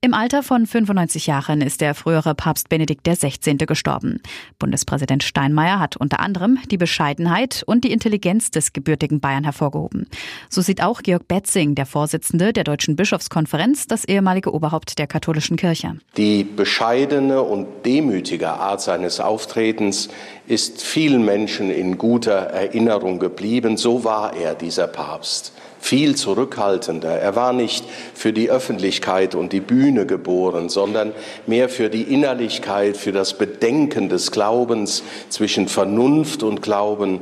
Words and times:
Im 0.00 0.14
Alter 0.14 0.44
von 0.44 0.64
95 0.64 1.26
Jahren 1.26 1.60
ist 1.60 1.80
der 1.80 1.92
frühere 1.92 2.36
Papst 2.36 2.68
Benedikt 2.68 3.02
XVI. 3.02 3.56
gestorben. 3.66 4.22
Bundespräsident 4.60 5.24
Steinmeier 5.24 5.80
hat 5.80 5.96
unter 5.96 6.20
anderem 6.20 6.60
die 6.70 6.76
Bescheidenheit 6.76 7.64
und 7.66 7.82
die 7.82 7.90
Intelligenz 7.90 8.52
des 8.52 8.72
gebürtigen 8.72 9.18
Bayern 9.18 9.42
hervorgehoben. 9.42 10.06
So 10.48 10.60
sieht 10.60 10.84
auch 10.84 11.02
Georg 11.02 11.26
Betzing, 11.26 11.74
der 11.74 11.84
Vorsitzende 11.84 12.52
der 12.52 12.62
Deutschen 12.62 12.94
Bischofskonferenz, 12.94 13.88
das 13.88 14.04
ehemalige 14.04 14.54
Oberhaupt 14.54 15.00
der 15.00 15.08
katholischen 15.08 15.56
Kirche. 15.56 15.96
Die 16.16 16.44
bescheidene 16.44 17.42
und 17.42 17.66
demütige 17.84 18.50
Art 18.50 18.80
seines 18.80 19.18
Auftretens 19.18 20.10
ist 20.46 20.80
vielen 20.80 21.24
Menschen 21.24 21.72
in 21.72 21.98
guter 21.98 22.34
Erinnerung 22.34 23.18
geblieben. 23.18 23.76
So 23.76 24.04
war 24.04 24.36
er, 24.36 24.54
dieser 24.54 24.86
Papst 24.86 25.54
viel 25.80 26.16
zurückhaltender. 26.16 27.10
Er 27.10 27.36
war 27.36 27.52
nicht 27.52 27.84
für 28.14 28.32
die 28.32 28.50
Öffentlichkeit 28.50 29.34
und 29.34 29.52
die 29.52 29.60
Bühne 29.60 30.06
geboren, 30.06 30.68
sondern 30.68 31.12
mehr 31.46 31.68
für 31.68 31.88
die 31.88 32.02
Innerlichkeit, 32.02 32.96
für 32.96 33.12
das 33.12 33.34
Bedenken 33.34 34.08
des 34.08 34.30
Glaubens 34.30 35.02
zwischen 35.28 35.68
Vernunft 35.68 36.42
und 36.42 36.62
Glauben, 36.62 37.20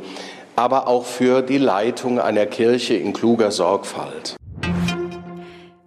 aber 0.56 0.88
auch 0.88 1.04
für 1.04 1.42
die 1.42 1.58
Leitung 1.58 2.18
einer 2.18 2.46
Kirche 2.46 2.94
in 2.94 3.12
kluger 3.12 3.50
Sorgfalt. 3.50 4.36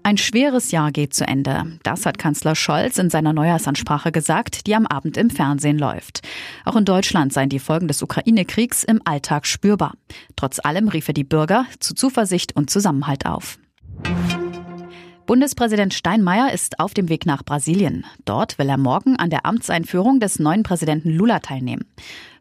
Ein 0.09 0.17
schweres 0.17 0.71
Jahr 0.71 0.91
geht 0.91 1.13
zu 1.13 1.27
Ende. 1.27 1.77
Das 1.83 2.07
hat 2.07 2.17
Kanzler 2.17 2.55
Scholz 2.55 2.97
in 2.97 3.11
seiner 3.11 3.31
Neujahrsansprache 3.31 4.11
gesagt, 4.11 4.65
die 4.65 4.73
am 4.73 4.87
Abend 4.87 5.17
im 5.17 5.29
Fernsehen 5.29 5.77
läuft. 5.77 6.21
Auch 6.65 6.75
in 6.75 6.83
Deutschland 6.83 7.31
seien 7.31 7.49
die 7.49 7.59
Folgen 7.59 7.87
des 7.87 8.01
Ukraine-Kriegs 8.01 8.83
im 8.83 9.03
Alltag 9.05 9.45
spürbar. 9.45 9.93
Trotz 10.35 10.57
allem 10.65 10.87
rief 10.87 11.09
er 11.09 11.13
die 11.13 11.23
Bürger 11.23 11.67
zu 11.79 11.93
Zuversicht 11.93 12.55
und 12.55 12.71
Zusammenhalt 12.71 13.27
auf. 13.27 13.59
Bundespräsident 15.27 15.93
Steinmeier 15.93 16.51
ist 16.53 16.79
auf 16.79 16.95
dem 16.95 17.07
Weg 17.09 17.27
nach 17.27 17.45
Brasilien. 17.45 18.03
Dort 18.25 18.57
will 18.57 18.67
er 18.67 18.79
morgen 18.79 19.15
an 19.15 19.29
der 19.29 19.45
Amtseinführung 19.45 20.19
des 20.19 20.39
neuen 20.39 20.63
Präsidenten 20.63 21.11
Lula 21.11 21.37
teilnehmen. 21.37 21.85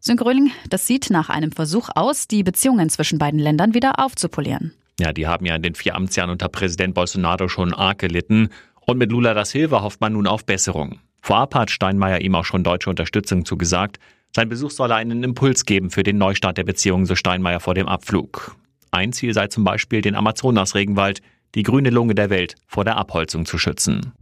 Sönke 0.01 0.25
das 0.71 0.87
sieht 0.87 1.11
nach 1.11 1.29
einem 1.29 1.53
Versuch 1.53 1.91
aus, 1.95 2.29
die 2.29 2.43
Beziehungen 2.43 2.89
zwischen 2.89 3.19
beiden 3.19 3.39
Ländern 3.39 3.75
wieder 3.75 3.99
aufzupolieren. 3.99 4.73
Ja, 5.01 5.13
die 5.13 5.27
haben 5.27 5.47
ja 5.47 5.55
in 5.55 5.63
den 5.63 5.75
vier 5.75 5.95
Amtsjahren 5.95 6.31
unter 6.31 6.49
Präsident 6.49 6.95
Bolsonaro 6.95 7.49
schon 7.49 7.73
arg 7.73 7.99
gelitten. 7.99 8.49
Und 8.81 8.99
mit 8.99 9.13
Lula 9.13 9.35
da 9.35 9.45
Silva 9.45 9.83
hofft 9.83 10.01
man 10.01 10.15
nun 10.15 10.27
auf 10.27 10.45
Besserung. 10.45 10.99
Vorab 11.21 11.55
hat 11.55 11.71
Steinmeier 11.71 12.21
ihm 12.21 12.35
auch 12.35 12.45
schon 12.45 12.65
deutsche 12.65 12.91
Unterstützung 12.91 13.45
zugesagt. 13.45 13.99
Sein 14.35 14.49
Besuch 14.49 14.71
solle 14.71 14.95
einen 14.95 15.23
Impuls 15.23 15.65
geben 15.65 15.91
für 15.91 16.03
den 16.03 16.19
Neustart 16.19 16.59
der 16.59 16.65
Beziehungen, 16.65 17.07
so 17.07 17.15
Steinmeier 17.15 17.61
vor 17.61 17.75
dem 17.75 17.87
Abflug. 17.87 18.57
Ein 18.91 19.13
Ziel 19.13 19.35
sei 19.35 19.49
zum 19.49 19.65
Beispiel, 19.65 20.01
den 20.01 20.15
Amazonas-Regenwald, 20.15 21.21
die 21.55 21.63
grüne 21.63 21.91
Lunge 21.91 22.15
der 22.15 22.31
Welt, 22.31 22.55
vor 22.67 22.85
der 22.85 22.97
Abholzung 22.97 23.47
zu 23.47 23.59
schützen. 23.59 24.13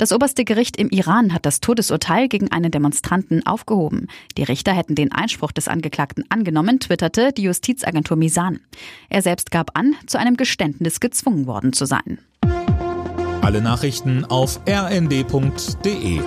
Das 0.00 0.12
oberste 0.12 0.46
Gericht 0.46 0.78
im 0.78 0.88
Iran 0.88 1.34
hat 1.34 1.44
das 1.44 1.60
Todesurteil 1.60 2.26
gegen 2.28 2.50
einen 2.50 2.70
Demonstranten 2.70 3.44
aufgehoben. 3.44 4.06
Die 4.38 4.42
Richter 4.42 4.72
hätten 4.72 4.94
den 4.94 5.12
Einspruch 5.12 5.52
des 5.52 5.68
Angeklagten 5.68 6.24
angenommen, 6.30 6.80
twitterte 6.80 7.34
die 7.34 7.42
Justizagentur 7.42 8.16
Misan. 8.16 8.60
Er 9.10 9.20
selbst 9.20 9.50
gab 9.50 9.76
an, 9.76 9.94
zu 10.06 10.18
einem 10.18 10.38
Geständnis 10.38 11.00
gezwungen 11.00 11.46
worden 11.46 11.74
zu 11.74 11.84
sein. 11.84 12.18
Alle 13.42 13.60
Nachrichten 13.60 14.24
auf 14.24 14.60
rnd.de 14.66 16.20